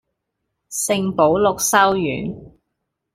[0.67, 2.35] 聖保祿修院